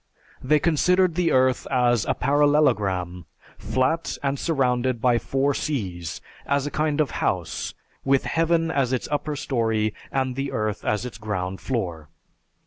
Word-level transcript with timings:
They 0.41 0.57
considered 0.57 1.13
the 1.13 1.31
earth 1.31 1.67
as 1.69 2.05
a 2.05 2.15
parallelogram, 2.15 3.27
flat, 3.59 4.17
and 4.23 4.39
surrounded 4.39 4.99
by 4.99 5.19
four 5.19 5.53
seas, 5.53 6.21
as 6.47 6.65
a 6.65 6.71
kind 6.71 6.99
of 6.99 7.11
house, 7.21 7.75
with 8.03 8.23
heaven 8.23 8.71
as 8.71 8.93
its 8.93 9.07
upper 9.11 9.35
story 9.35 9.93
and 10.11 10.35
the 10.35 10.51
earth 10.53 10.83
as 10.83 11.05
its 11.05 11.19
ground 11.19 11.61
floor. 11.61 12.09